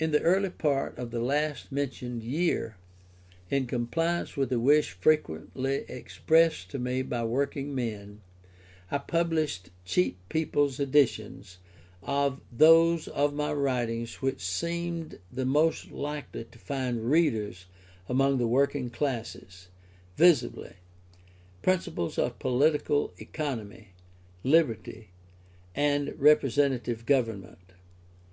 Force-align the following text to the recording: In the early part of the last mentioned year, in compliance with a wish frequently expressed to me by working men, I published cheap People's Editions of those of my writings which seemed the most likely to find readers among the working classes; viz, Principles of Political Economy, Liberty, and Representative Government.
In 0.00 0.10
the 0.10 0.20
early 0.22 0.50
part 0.50 0.98
of 0.98 1.12
the 1.12 1.20
last 1.20 1.70
mentioned 1.70 2.24
year, 2.24 2.76
in 3.50 3.68
compliance 3.68 4.36
with 4.36 4.50
a 4.52 4.58
wish 4.58 4.90
frequently 4.90 5.84
expressed 5.88 6.72
to 6.72 6.78
me 6.80 7.02
by 7.02 7.22
working 7.22 7.72
men, 7.72 8.20
I 8.90 8.98
published 8.98 9.70
cheap 9.84 10.18
People's 10.28 10.80
Editions 10.80 11.58
of 12.02 12.40
those 12.50 13.06
of 13.06 13.32
my 13.32 13.52
writings 13.52 14.20
which 14.20 14.40
seemed 14.40 15.20
the 15.30 15.44
most 15.46 15.92
likely 15.92 16.42
to 16.42 16.58
find 16.58 17.08
readers 17.08 17.66
among 18.08 18.38
the 18.38 18.48
working 18.48 18.90
classes; 18.90 19.68
viz, 20.16 20.44
Principles 21.62 22.18
of 22.18 22.40
Political 22.40 23.12
Economy, 23.18 23.90
Liberty, 24.42 25.10
and 25.76 26.18
Representative 26.18 27.06
Government. 27.06 27.74